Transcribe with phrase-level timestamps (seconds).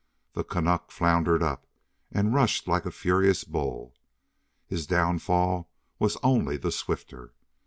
[0.33, 1.67] The Canuck floundered up
[2.11, 3.93] and rushed like a furious bull.
[4.65, 7.33] His downfall was only the swifter.